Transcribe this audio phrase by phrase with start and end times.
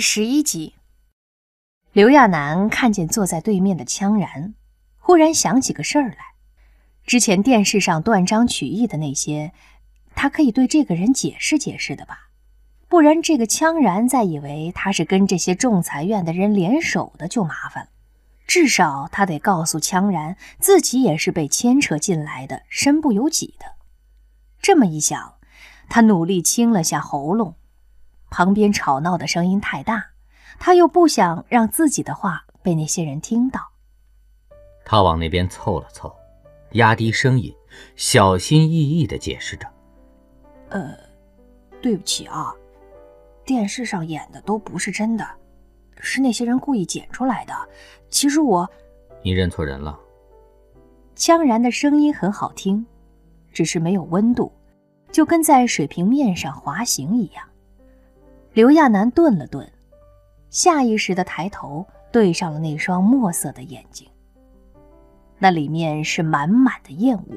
[0.00, 0.76] 十一集，
[1.92, 4.54] 刘亚楠看见坐在对面的羌然，
[4.98, 6.16] 忽然想起个事儿来。
[7.04, 9.52] 之前电视上断章取义的那些，
[10.14, 12.30] 他可以对这个人解释解释的吧？
[12.88, 17.90] 不然这个羌然再以为他是跟这些仲裁院的人联手的，就麻烦了。
[18.46, 23.66] 至少他得告诉羌然，自己也是被牵扯进来的，身不由己的。
[24.62, 25.34] 这么一想，
[25.88, 27.54] 他努力清了下喉咙。
[28.30, 30.02] 旁边吵闹的声音太大，
[30.58, 33.60] 他又不想让自己的话被那些人听到。
[34.84, 36.14] 他往那边凑了凑，
[36.72, 37.54] 压低声音，
[37.96, 39.66] 小心翼翼地解释着
[40.70, 40.96] ：“呃，
[41.82, 42.54] 对不起啊，
[43.44, 45.26] 电视上演的都不是真的，
[46.00, 47.54] 是那些人故意剪出来的。
[48.08, 48.68] 其实我……
[49.22, 49.98] 你认错人了。”
[51.14, 52.86] 羌然的声音很好听，
[53.52, 54.50] 只是没有温度，
[55.12, 57.46] 就跟在水平面上滑行一样。
[58.52, 59.70] 刘亚楠顿了顿，
[60.48, 64.08] 下意识地抬头对上了那双墨色的眼睛，
[65.38, 67.36] 那里面是满满的厌恶。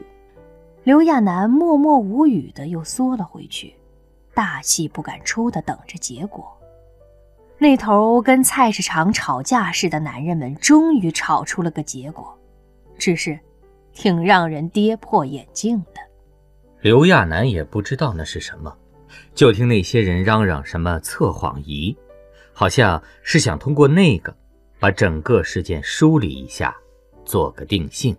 [0.84, 3.76] 刘亚楠默默无语的又缩了回去，
[4.34, 6.52] 大气不敢出的等着结果。
[7.60, 12.36] 那头跟菜市场吵架似的男人们终于吵出了个结果，
[12.98, 13.40] 只是
[13.94, 16.02] 挺让人跌破眼镜的。
[16.82, 18.76] 刘亚楠也不知道那是什么。
[19.36, 21.96] 就听那些人嚷嚷什么测谎仪，
[22.54, 24.36] 好像是想通过那个
[24.80, 26.76] 把整个事件梳理一下，
[27.26, 28.16] 做个定性。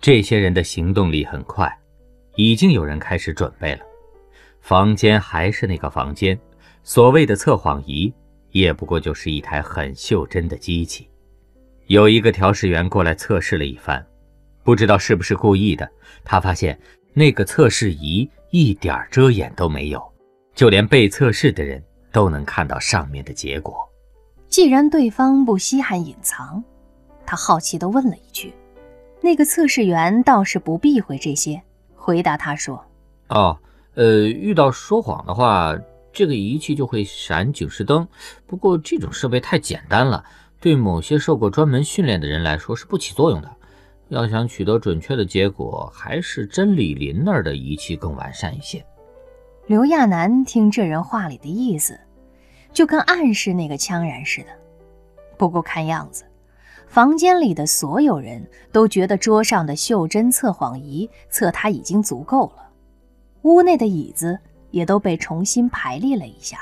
[0.00, 1.72] 这些人的行动力很快，
[2.34, 3.80] 已经有人开始准备了。
[4.60, 6.38] 房间还是那个房间，
[6.82, 8.12] 所谓的测谎仪
[8.50, 11.08] 也不过就是一台很袖珍的机器。
[11.86, 14.04] 有一个调试员过来测试了一番，
[14.62, 15.88] 不知道是不是故意的，
[16.24, 16.78] 他发现
[17.12, 18.28] 那个测试仪。
[18.56, 20.00] 一点遮掩都没有，
[20.54, 23.84] 就连被测试的人都能看到上面的结果。
[24.48, 26.62] 既然对方不稀罕隐藏，
[27.26, 28.54] 他好奇地问了一句
[29.20, 31.60] ：“那个测试员倒是不避讳这些，
[31.96, 32.80] 回答他说
[33.26, 33.58] ：‘哦，
[33.94, 35.76] 呃，遇到说谎的话，
[36.12, 38.06] 这个仪器就会闪警示灯。
[38.46, 40.22] 不过这种设备太简单了，
[40.60, 43.50] 对某些受过专门训练的人来说是不起作用的。’”
[44.08, 48.84] 要想取得准确的结果，还是真理林那儿的仪器更完善一些。
[49.66, 51.98] 刘亚楠听这人话里的意思，
[52.72, 54.48] 就跟暗示那个羌然似的。
[55.38, 56.24] 不过看样子，
[56.86, 62.70] 房间里的所有人都觉得桌上的袖珍测谎仪测他已经足够了。
[63.42, 64.38] 屋内的椅子
[64.70, 66.58] 也都被重新排列了一下，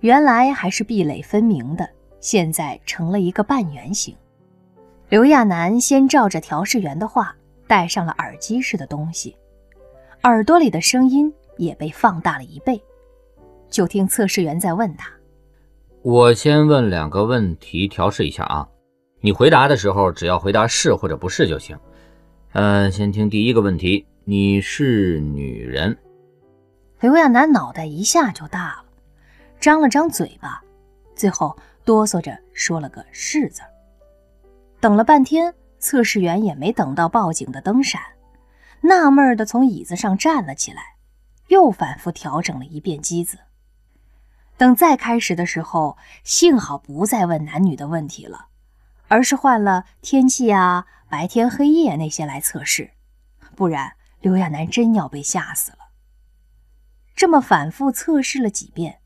[0.00, 1.88] 原来还是壁垒分明的，
[2.20, 4.14] 现在成了一个半圆形。
[5.08, 7.32] 刘亚楠先照着调试员的话
[7.68, 9.36] 戴上了耳机似的东西，
[10.24, 12.80] 耳朵里的声音也被放大了一倍。
[13.70, 15.08] 就听测试员在问他
[16.02, 18.68] ：“我先问两个问题，调试一下啊。
[19.20, 21.78] 你回答的时候只要回答是或者不是就行。
[22.52, 25.96] 嗯，先听第一个问题，你是女人？”
[26.98, 28.84] 刘亚楠脑袋一下就大了，
[29.60, 30.60] 张了张嘴巴，
[31.14, 33.62] 最后哆嗦着说了个“是”字。
[34.86, 38.00] 等了半天，测试员也没等到报警的灯闪，
[38.82, 40.94] 纳闷的从椅子上站了起来，
[41.48, 43.36] 又反复调整了一遍机子。
[44.56, 48.46] 等再开始的时候，幸好不再问男女的问题了，
[49.08, 52.92] 而是换了天气啊、白天黑夜那些来测试，
[53.56, 55.78] 不然刘亚楠真要被吓死了。
[57.16, 59.00] 这么反复测试了几遍。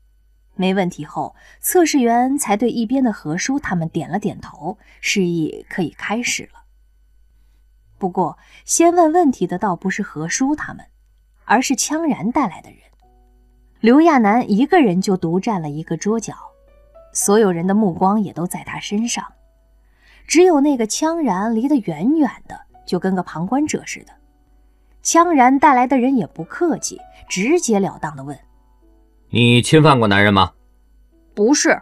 [0.61, 6.61] 没问题后，测试员才对一边的何叔他们点了点头，示意可以开始了。
[7.97, 10.85] 不过，先问问题的倒不是何叔他们，
[11.45, 12.79] 而是羌然带来的人。
[13.79, 16.35] 刘亚楠一个人就独占了一个桌角，
[17.11, 19.25] 所有人的目光也都在他身上，
[20.27, 24.13] 只有那个羌然离得远远的，就跟个旁观者似的。
[25.03, 28.37] 羌然带来的人也不客气，直截了当地问。
[29.33, 30.51] 你侵犯过男人吗？
[31.33, 31.81] 不是。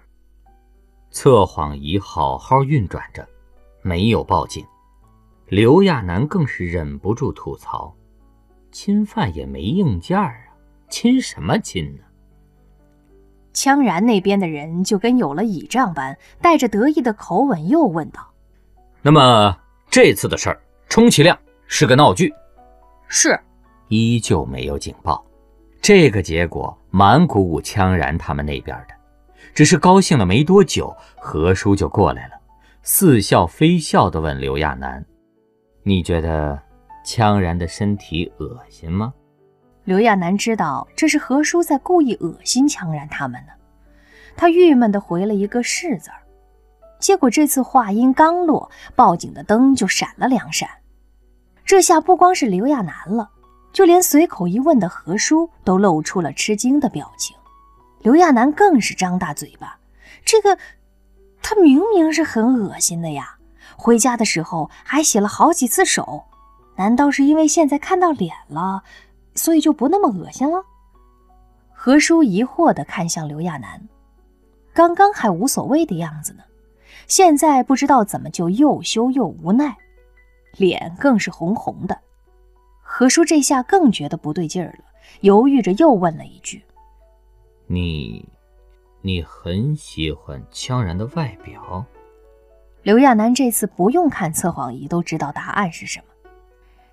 [1.10, 3.28] 测谎仪好好运转着，
[3.82, 4.64] 没有报警。
[5.48, 7.92] 刘亚楠更是忍不住吐槽
[8.72, 10.32] ：“侵犯也没硬件啊，
[10.90, 12.04] 亲什么亲呢？”
[13.52, 18.32] 羌然那边的人就跟有了倚仗般，带着得意的口吻又问道
[19.02, 19.58] ：“那么
[19.90, 21.36] 这次的事儿，充其量
[21.66, 22.32] 是个闹剧
[23.10, 23.40] ？”“是。”
[23.90, 25.26] 依旧没有警报。
[25.82, 28.96] 这个结果蛮鼓舞羌然他们那边的，
[29.54, 32.34] 只是高兴了没多久，何叔就过来了，
[32.82, 35.06] 似笑非笑地问刘亚楠
[35.84, 36.60] ：“你觉得
[37.06, 39.14] 羌然的身体恶心吗？”
[39.86, 43.54] 刘亚楠知道这是何叔在故意恶心羌然他们呢，
[44.36, 46.18] 他郁闷地回了一个“是”字儿。
[47.00, 50.70] 结果这次话音刚落，报警的灯就闪了两闪。
[51.64, 53.30] 这下不光是刘亚楠了，
[53.80, 57.34] 就连随口一问的何叔都露出了吃惊的表情。
[58.02, 59.80] 刘亚楠更是张大嘴巴，
[60.26, 60.58] 这个
[61.42, 63.38] 他明明是很恶心的呀！
[63.78, 66.26] 回家的时候还洗了好几次手，
[66.76, 68.84] 难道是因为现在看到脸了，
[69.34, 70.62] 所以就不那么恶心了？
[71.72, 73.88] 何叔疑惑地看向刘亚楠，
[74.74, 76.44] 刚刚还无所谓的样子呢。
[77.08, 79.78] 现在不知道怎么就又羞又无奈，
[80.58, 81.98] 脸更是红红的。
[83.00, 84.84] 何叔这下更觉得不对劲儿了，
[85.22, 86.62] 犹豫着又问了一句
[87.66, 88.28] ：“你，
[89.02, 91.86] 你很喜欢羌然的外表？”
[92.84, 96.32] 刘亚楠这次不用看测谎仪都知道答案是什么。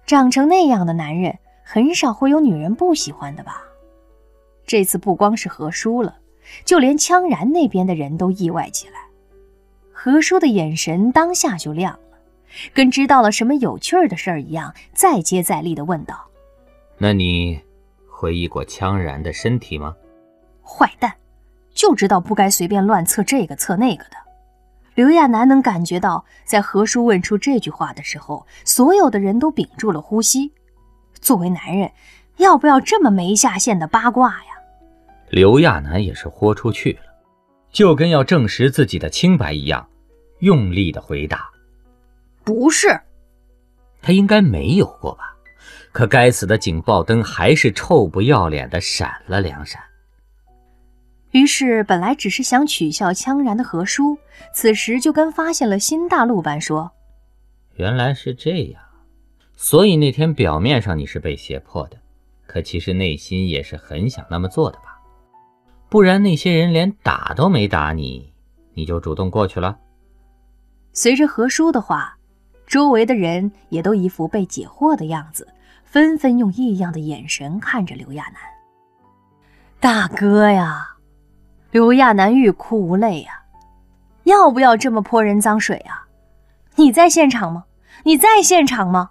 [0.07, 3.65] 长成那样的男人，很少会有女人不喜欢的吧？
[4.65, 6.19] 这次不光是何叔了，
[6.65, 8.95] 就连羌然那边的人都意外起来。
[9.91, 12.06] 何叔的眼神当下就亮了，
[12.73, 16.29] 跟知道了什么有趣儿的事儿一样，再接再厉地问道
[16.99, 17.61] ：“那你
[18.11, 19.95] 回忆过羌然的身体吗？”
[20.63, 21.13] 坏蛋，
[21.73, 24.17] 就知道不该随便乱测这个测那个的。
[24.95, 30.53] 刘亚楠能感觉到，在何叔问出这句话的时候，所有的人都屏住了呼吸。
[31.21, 31.93] 作为男人，
[32.39, 34.53] 要不要这么没下限的八卦呀？
[35.29, 37.01] 刘亚楠也是豁出去了，
[37.71, 39.87] 就跟要证实自己的清白一样。
[40.39, 41.51] 用力的回答
[42.47, 43.01] ：“不是，
[44.01, 45.37] 他应该没有过吧？
[45.91, 49.83] 可该死的警报灯还是臭不要脸的闪了两闪。
[51.33, 54.17] 于是，本来只是想取笑羌然的何叔，
[54.55, 56.93] 此时就跟发现了新大陆般说
[57.75, 58.81] ：‘原来是这样，
[59.57, 61.97] 所以那天表面上你是被胁迫的，
[62.47, 65.01] 可其实内心也是很想那么做的吧？
[65.89, 68.33] 不然那些人连打都没打你，
[68.75, 69.77] 你就主动过去了。’”
[70.95, 72.16] 随着何叔的话，
[72.67, 75.47] 周围的人也都一副被解惑的样子，
[75.85, 78.35] 纷纷用异样的眼神看着刘亚楠。
[79.79, 80.97] 大哥呀，
[81.71, 83.45] 刘亚楠欲哭无泪呀，
[84.25, 86.07] 要不要这么泼人脏水啊？
[86.75, 87.65] 你在现场吗？
[88.03, 89.11] 你在现场吗？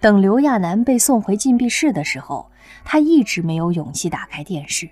[0.00, 2.50] 等刘亚楠被送回禁闭室的时候，
[2.84, 4.88] 他一直没有勇气打开电视，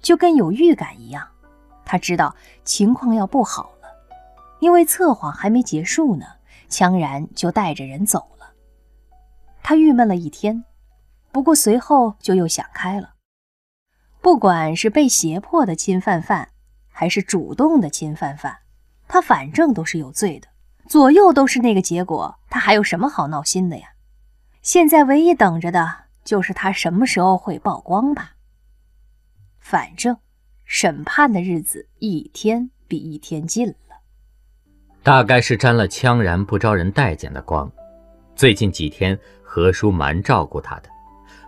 [0.00, 1.28] 就跟有预感一样，
[1.84, 2.34] 他知道
[2.64, 3.71] 情况要不好。
[4.62, 6.24] 因为测谎还没结束呢，
[6.70, 8.52] 羌然就带着人走了。
[9.60, 10.62] 他郁闷了一天，
[11.32, 13.14] 不过随后就又想开了。
[14.20, 16.50] 不管是被胁迫的侵犯犯，
[16.92, 18.56] 还是主动的侵犯犯，
[19.08, 20.46] 他反正都是有罪的，
[20.86, 23.88] 左右都是那个结果，他还有什么好闹心的呀？
[24.62, 28.36] 现在唯一等着的就是他什么时候会曝光吧。
[29.58, 30.16] 反正
[30.64, 33.74] 审判的日子一天比一天近了。
[35.02, 37.70] 大概是沾了羌然不招人待见的光。
[38.36, 40.88] 最近几天，何叔蛮照顾他的。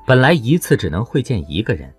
[0.04, 1.92] 本来一次只能会见一个人，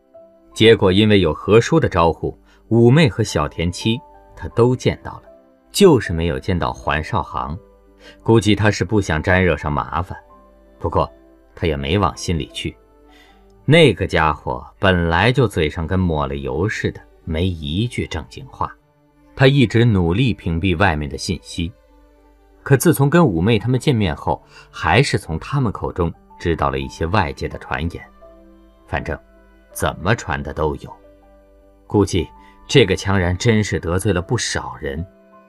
[0.53, 2.37] 结果因为有何叔的招呼，
[2.67, 3.97] 五妹和小田七
[4.35, 5.23] 他都见到了，
[5.71, 7.57] 就是没有见到环少航。
[8.21, 10.17] 估计他是不想沾惹上麻烦，
[10.77, 11.09] 不过
[11.55, 12.75] 他也没往心里去。
[13.63, 18.69] 那个家伙本来就嘴上跟抹了油似的，没一句正经话。
[19.35, 21.71] 他一直努力屏蔽外面的信息，
[22.63, 28.03] 可自从跟五妹他们见面后，还是从他们口中知道了一些外界的传言。
[28.87, 29.19] 反正，
[29.73, 30.93] 怎么传的都有。
[31.85, 32.27] 估计
[32.67, 35.05] 这个羌然真是得罪了不少人，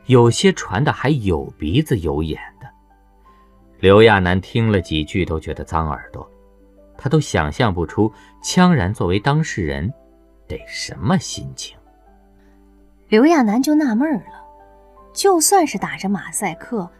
[0.06, 2.66] 有些传的还有鼻子有眼的。
[3.78, 6.28] 刘亚楠听了几句都觉得脏耳朵，
[6.98, 8.12] 他都想象不出
[8.42, 9.92] 羌然作为当事人
[10.48, 11.78] 得什么心情。
[13.08, 14.44] 刘亚楠就纳闷了，
[15.12, 16.90] 就算是打着马赛克，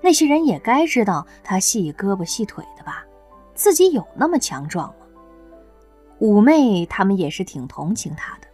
[0.00, 3.04] 那些人也该知道他细胳膊细腿的吧？
[3.54, 5.06] 自己有那么强壮吗？
[6.18, 8.48] 五妹他们也是挺同情他的，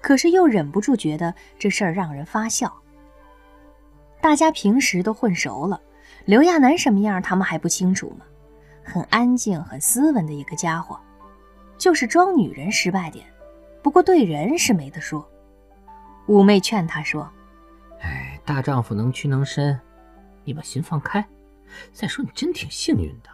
[0.00, 2.72] 可是又忍不住觉得这事儿让人发笑。
[4.20, 5.80] 大家平时都混熟了，
[6.26, 8.24] 刘亚楠什么样他们还不清楚吗？
[8.84, 10.96] 很安静、很斯文的一个家伙，
[11.76, 13.26] 就是装女人失败点，
[13.82, 15.28] 不过对人是没得说。
[16.30, 17.28] 五妹劝他说
[18.02, 19.76] ：“哎，大丈夫能屈能伸，
[20.44, 21.26] 你把心放开。
[21.92, 23.28] 再说你真挺幸运的，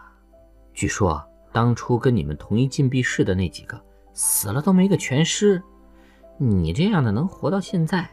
[0.73, 1.23] 据说
[1.53, 3.79] 当初跟你们同一禁闭室的那几个
[4.15, 5.63] 死了都没个全尸，
[6.39, 8.09] 你这样的能活到现在，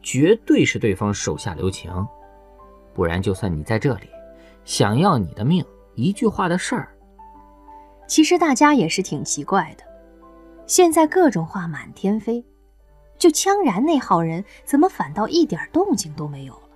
[0.00, 1.92] 绝对是对方手下留情。
[2.94, 4.08] 不然，就算你在这里，
[4.64, 5.62] 想要你的命，
[5.96, 6.96] 一句话的事儿。
[8.08, 9.84] 其实大家也是挺奇怪的，
[10.66, 12.42] 现在各种话满天飞。”
[13.24, 16.68] 就羌然那号人怎么反倒一点动静都没有了？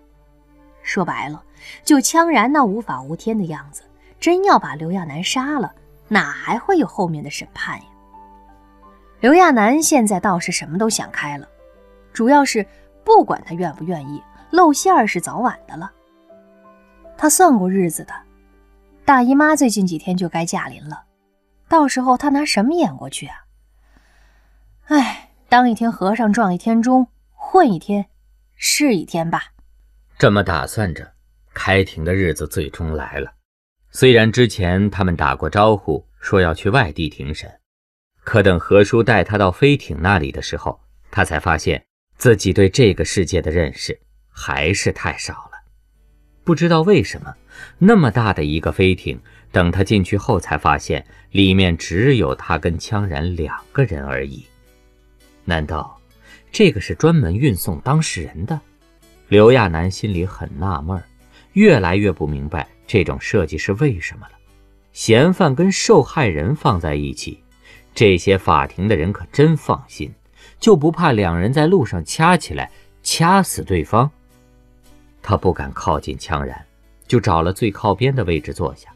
[0.83, 1.45] 说白了，
[1.85, 3.83] 就羌然那无法无天的样子，
[4.19, 5.71] 真要把刘亚楠杀了，
[6.09, 7.85] 哪还会有后面的审判呀？
[9.21, 11.47] 刘亚楠现在倒是什么都想开了，
[12.15, 12.67] 主要是
[13.05, 15.93] 不管他愿不愿意，露馅儿是早晚的了。
[17.19, 18.15] 他算过日子的，
[19.05, 21.03] 大姨妈最近几天就该驾临了，
[21.69, 23.37] 到时候他拿什么演过去啊？
[24.87, 28.05] 哎，当一天和尚撞一天钟，混一天
[28.55, 29.45] 是一天吧。
[30.19, 31.11] 这么打算着，
[31.55, 33.33] 开庭的日子最终来了。
[33.91, 37.51] 虽然之前他们打过招呼，说要去外地庭审，
[38.25, 40.79] 可等何叔带他到飞艇那里的时候，
[41.11, 41.83] 他才发现
[42.19, 45.53] 自己对这个世界的认识还是太少了。
[46.45, 47.35] 不知道为什么，
[47.79, 49.19] 那么大的一个飞艇，
[49.51, 54.47] 等他进去后，才发现里面只有他跟羌然两个人而已。
[55.49, 55.99] 难道
[56.53, 58.61] 这个是专门运送当事人的？
[59.29, 61.03] 刘亚楠心里很纳闷，
[61.55, 64.33] 越来越不明白这种设计是为什么了。
[64.93, 67.43] 嫌犯跟受害人放在一起，
[67.95, 70.13] 这些法庭的人可真放心，
[70.61, 72.71] 就不怕两人在路上掐起来，
[73.03, 74.11] 掐死对方。
[75.23, 76.63] 他不敢靠近羌然，
[77.07, 78.91] 就找了最靠边的位置坐下。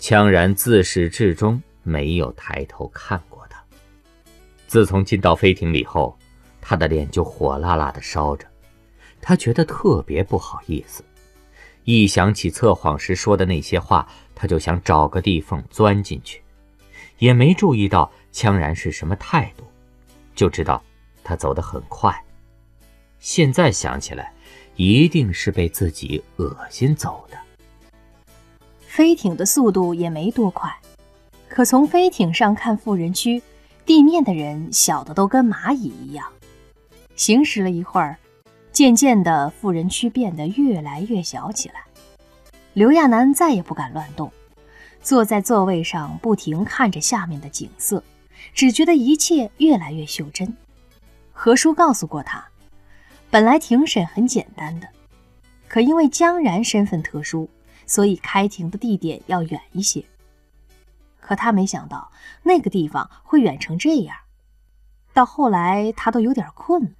[0.00, 3.33] 羌然自始至终没有抬头看过。
[4.74, 6.18] 自从进到飞艇里后，
[6.60, 8.44] 他的脸就火辣辣的烧着，
[9.20, 11.04] 他觉得特别不好意思。
[11.84, 14.04] 一想起测谎时说的那些话，
[14.34, 16.42] 他就想找个地缝钻进去。
[17.18, 19.62] 也没注意到羌然是什么态度，
[20.34, 20.82] 就知道
[21.22, 22.12] 他走得很快。
[23.20, 24.32] 现在想起来，
[24.74, 27.38] 一定是被自己恶心走的。
[28.80, 30.76] 飞艇的速度也没多快，
[31.48, 33.40] 可从飞艇上看富人区。
[33.86, 36.26] 地面的人小的都跟蚂蚁一样，
[37.16, 38.16] 行驶了一会儿，
[38.72, 41.84] 渐渐的富人区变得越来越小起来。
[42.72, 44.32] 刘亚楠再也不敢乱动，
[45.02, 48.02] 坐在座位上不停看着下面的景色，
[48.54, 50.56] 只觉得一切越来越袖珍。
[51.32, 52.42] 何叔告诉过他，
[53.28, 54.88] 本来庭审很简单的，
[55.68, 57.48] 可因为江然身份特殊，
[57.86, 60.02] 所以开庭的地点要远一些。
[61.26, 62.12] 可他没想到
[62.42, 64.14] 那个地方会远成这样，
[65.14, 66.94] 到后来他都有点困，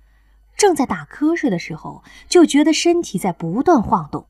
[0.56, 4.26] 正在打瞌睡的时候，就觉得身体在不断晃动。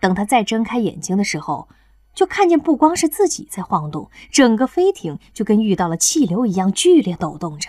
[0.00, 1.68] 等他再睁开眼睛的时候，
[2.14, 7.68] 就看见不光是自己在晃动，整个飞艇就跟遇到了气流一样剧烈抖动着。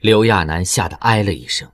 [0.00, 1.70] 刘亚楠吓得哎了一声，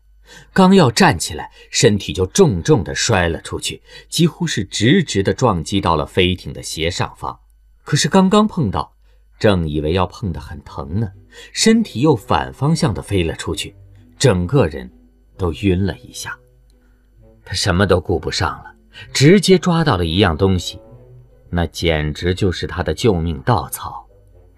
[0.53, 7.41] 刚要站起来，身体就重重的摔了出去，几乎是直直的撞击到了飞艇的斜上方。
[7.87, 8.93] 可是刚刚碰到，
[9.39, 11.09] 正以为要碰得很疼呢，
[11.53, 13.77] 身体又反方向的飞了出去，
[14.19, 14.91] 整个人
[15.39, 16.37] 都晕了一下。
[17.45, 18.75] 他什么都顾不上了，
[19.13, 20.81] 直接抓到了一样东西，
[21.49, 24.05] 那简直就是他的救命稻草。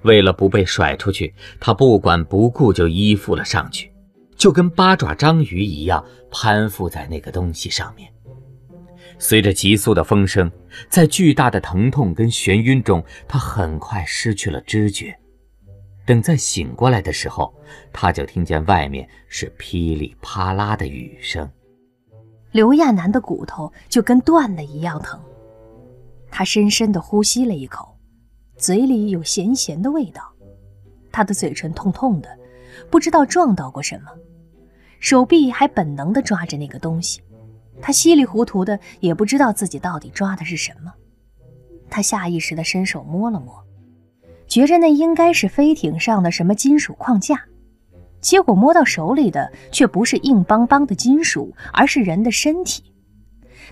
[0.05, 3.93] 为了不被甩出去，他不管不顾就依附了上去，
[4.39, 8.11] 就跟八爪章鱼一样攀附在那个东西上面。
[9.19, 10.51] 随着急速的风声，
[10.89, 15.17] 在巨大的疼痛跟眩晕中，他很快失去了知觉。
[16.07, 17.53] 等再醒过来的时候，
[17.93, 21.51] 他就听见外面是噼里啪啦的雨声。
[22.53, 25.21] 刘亚楠的骨头就跟断了一样疼。
[26.31, 27.95] 他深深地呼吸了一口，
[28.57, 30.23] 嘴里有咸咸的味道。
[31.11, 32.29] 他的嘴唇痛痛的，
[32.91, 34.11] 不知道撞到过什么，
[35.01, 37.21] 手臂还本能地抓着那个东西。
[37.81, 40.93] 他稀里糊涂的，也不知道自己到底抓的是什么。
[41.91, 43.65] 他下意识的伸手摸了摸，
[44.47, 47.45] 觉着那应该是飞艇上的什么金属框架，
[48.21, 52.93] 结果摸到手里的却不是硬邦邦的金属，而是人的身体。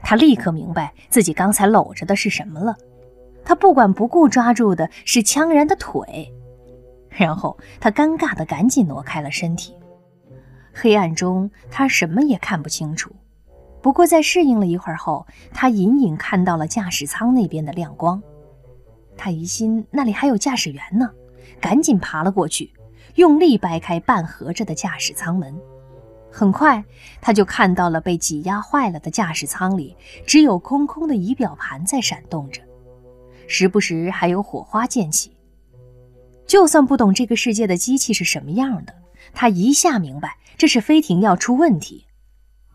[0.02, 2.76] 他立刻明白自己刚才搂着的是什么了。
[3.44, 6.32] 他不管不顾抓住的是羌然的腿，
[7.08, 9.74] 然后他尴尬的赶紧挪开了身体。
[10.72, 13.10] 黑暗中，他什么也看不清楚。
[13.86, 15.24] 不过，在适应了一会儿后，
[15.54, 18.20] 他隐隐看到了驾驶舱那边的亮光。
[19.16, 21.08] 他疑心那里还有驾驶员呢，
[21.60, 22.72] 赶紧爬了过去，
[23.14, 25.56] 用力掰开半合着的驾驶舱门。
[26.32, 26.84] 很快，
[27.20, 32.60] 他就看到了被挤压坏了的驾驶舱里，只有空空的仪表盘在闪动着，
[33.46, 35.36] 时不时还有火花溅起。
[36.44, 38.92] 就算不懂这个世界的机器是什么样的，
[39.32, 42.04] 他一下明白这是飞艇要出问题。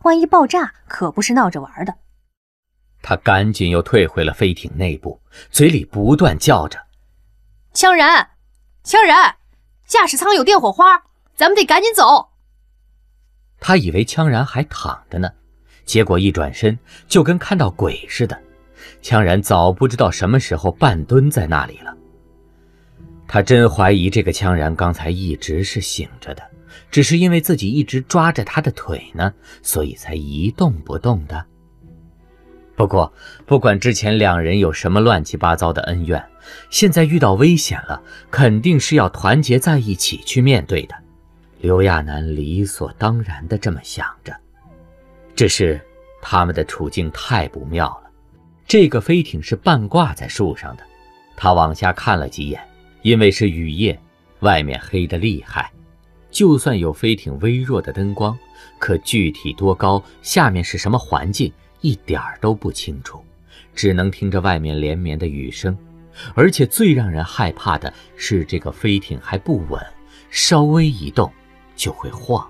[0.04, 1.96] 万一爆炸，可不是闹着玩的。
[3.02, 6.80] 他赶紧又退回了飞艇内部，嘴里不断叫着
[7.74, 8.30] ：“羌然，
[8.84, 9.36] 羌然，
[9.88, 11.04] 驾驶舱有电火花，
[11.36, 12.30] 咱们得赶紧走。”
[13.60, 15.32] 他以为羌然还躺着呢，
[15.86, 16.78] 结果一转身
[17.08, 18.40] 就跟看到鬼似的。
[19.04, 21.96] 羌然早不知道什么时候半蹲在那里了。
[23.28, 26.44] 他真怀疑这个羌然刚才一直是醒着的，
[26.90, 31.46] 只是因为自己一直抓着他的腿呢，所以才一动不动的。
[32.76, 33.14] 不过，
[33.46, 36.24] 不管之前两人有什么乱七八糟的恩怨，
[36.70, 38.02] 现在遇到危险了，
[38.32, 40.96] 肯定是要团结在一起去面对的。
[41.60, 44.36] 刘亚楠理所当然的这么想着，
[45.36, 45.80] 只是
[46.24, 48.10] 他们的处境太不妙了。
[48.66, 50.84] 这个飞艇是半挂在树上的，
[51.36, 52.60] 他往下看了几眼，
[53.04, 54.00] 因为是雨夜，
[54.40, 55.70] 外面黑得厉害，
[56.32, 58.38] 就算有飞艇微弱的灯光，
[58.80, 63.24] 可具体多高，下面是什么环境，一点儿都不清楚，
[63.76, 65.78] 只能听着外面连绵的雨声。
[66.34, 69.80] 而且最让人害怕的是，这个飞艇还不稳，
[70.30, 71.32] 稍微一动。
[71.74, 72.48] 就会晃。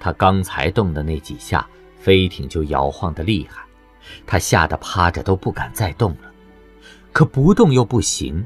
[0.00, 1.64] 他刚才动的那几下，
[2.00, 3.62] 飞艇就摇晃得厉害，
[4.26, 6.32] 他吓得趴着都不敢再动了。
[7.12, 8.44] 可不动又不行，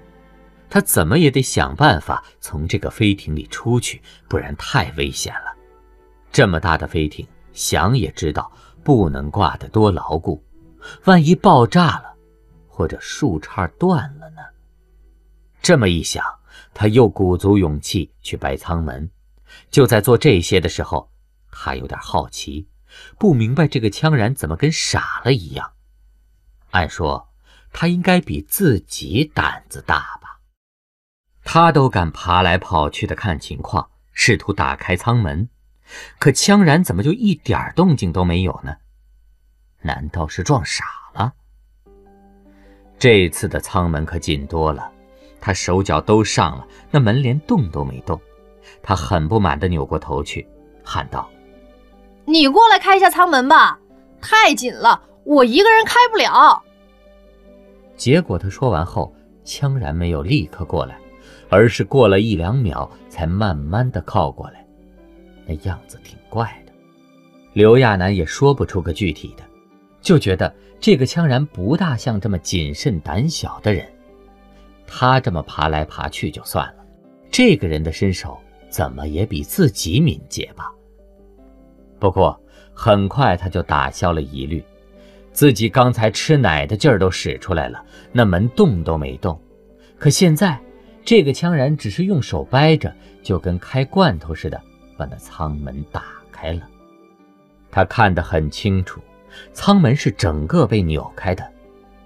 [0.73, 5.55] 他怎么也得想办法从这个飞艇里出去，不然太危险了。
[6.33, 8.50] 这么大的飞艇，想也知道
[8.83, 10.43] 不能挂得多牢固，
[11.05, 12.14] 万一爆炸了，
[12.67, 14.41] 或者树杈断了呢？
[15.61, 16.25] 这么一想，
[16.73, 19.11] 他又鼓足勇气去掰舱门。
[19.71, 21.11] 就在做这些的时候，
[21.50, 22.67] 他有点好奇，
[23.19, 25.71] 不明白这个羌然怎么跟傻了一样。
[26.71, 27.29] 按说
[27.75, 30.32] 他应该比自己胆子大吧？
[31.45, 35.49] 他都敢爬来跑去的看情况，试图打开舱门，
[36.19, 38.77] 可羌然怎么就一点动静都没有呢？
[39.83, 40.85] 难道是撞傻
[41.15, 41.33] 了？
[42.99, 44.91] 这次的舱门可紧多了，
[45.41, 48.21] 他手脚都上了，那门连动都没动。
[48.81, 50.47] 他很不满地扭过头去，
[50.85, 51.29] 喊道
[52.25, 53.77] ：“你过来开一下舱门吧，
[54.21, 56.63] 太紧了，我一个人开不了。”
[57.99, 59.13] 结果他说完后，
[59.45, 60.97] 羌然没有立刻过来，
[61.52, 64.67] 而是过了一两秒才慢慢的靠过来，
[65.45, 66.73] 那样子挺怪的。
[67.52, 69.45] 刘亚楠也说不出个具体的，
[70.00, 73.86] 就觉得这个羌然不大像这么谨慎胆小的人。
[74.86, 76.84] 他这么爬来爬去就算了，
[77.30, 78.38] 这个人的身手。
[78.71, 80.73] 怎么也比自己敏捷吧。
[81.99, 82.41] 不过
[82.73, 84.65] 很快他就打消了疑虑，
[85.30, 89.38] 自己刚才吃奶的劲儿都使出来了，那门动都没动。
[89.99, 90.58] 可现在
[91.04, 94.60] 这个羌然只是用手掰着，就跟开罐头似的，
[94.97, 96.69] 把那舱门打开了。
[97.71, 99.00] 他看得很清楚，
[99.52, 101.45] 舱门是整个被扭开的，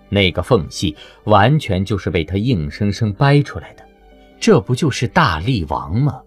[0.09, 3.85] 那个缝隙完全就是被他硬生生掰出来的。
[4.39, 6.23] 这不就是大力王吗？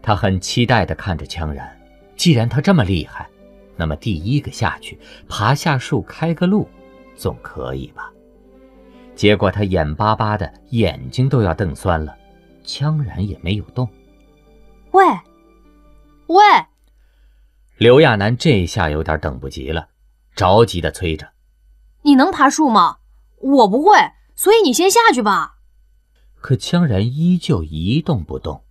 [0.00, 1.78] 他很期待地看着羌然，
[2.16, 3.28] 既然他这么厉害，
[3.76, 6.68] 那么第一个下去爬下树开个路，
[7.14, 8.12] 总可以吧？
[9.22, 12.12] 结果他眼巴巴的，眼睛都要瞪酸了，
[12.64, 13.88] 羌然也没有动。
[14.90, 15.04] 喂，
[16.26, 16.42] 喂！
[17.76, 19.86] 刘亚楠这下有点等不及了，
[20.34, 21.30] 着急的催着
[22.02, 22.96] ：“你能爬树吗？
[23.38, 23.96] 我不会，
[24.34, 25.54] 所以你先下去吧。”
[26.42, 28.64] 可羌然依旧一动不动。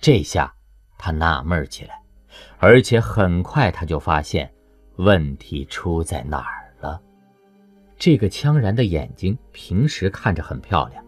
[0.00, 0.54] 这下
[0.96, 2.00] 他纳闷起来，
[2.56, 4.50] 而且很快他就发现
[4.96, 6.59] 问题出在哪儿了。
[8.00, 11.04] 这个羌然的眼睛平时看着很漂亮，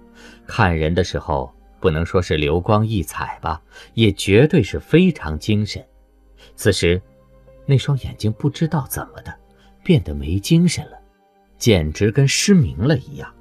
[0.47, 1.51] 看人的时候
[1.81, 3.63] 不能说是流光溢彩吧，
[3.95, 5.83] 也绝对是非常精神。
[6.55, 7.01] 此时，
[7.65, 9.35] 那双眼睛不知道怎么的
[9.83, 10.99] 变得没精神了，
[11.57, 13.33] 简直跟失明了一样。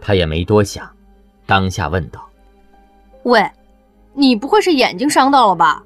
[0.00, 0.90] 他也没多想，
[1.46, 2.28] 当下问道
[3.22, 3.48] ：“喂。”
[4.14, 5.84] 你不会是眼睛伤到了吧？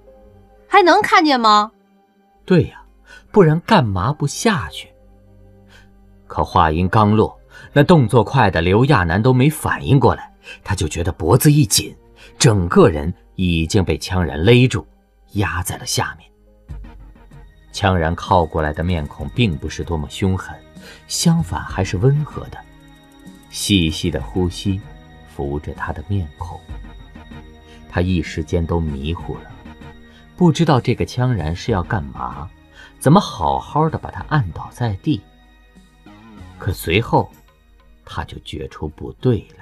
[0.66, 1.70] 还能看见吗？
[2.46, 2.82] 对呀，
[3.30, 4.88] 不然干嘛不下去？
[6.32, 7.38] 可话音刚落，
[7.74, 10.32] 那动作快的刘亚楠都没反应过来，
[10.64, 11.94] 他就觉得脖子一紧，
[12.38, 14.86] 整个人已经被羌然勒住，
[15.32, 16.26] 压在了下面。
[17.70, 20.58] 羌然靠过来的面孔并不是多么凶狠，
[21.06, 22.56] 相反还是温和的，
[23.50, 24.80] 细细的呼吸
[25.28, 26.58] 扶着他的面孔。
[27.90, 29.50] 他一时间都迷糊了，
[30.34, 32.48] 不知道这个羌然是要干嘛，
[32.98, 35.20] 怎么好好的把他按倒在地。
[36.62, 37.28] 可随后，
[38.04, 39.61] 他就觉出不对了。